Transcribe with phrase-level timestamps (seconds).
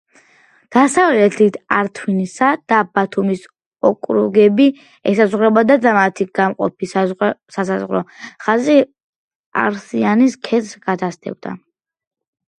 [0.75, 3.43] დასავლეთით ართვინისა და ბათუმის
[3.89, 4.65] ოკრუგები
[5.11, 8.01] ესაზღვრებოდა და მათი გამყოფი სასაზღვრო
[8.47, 8.79] ხაზი
[9.65, 11.55] არსიანის ქედს გასდევდა.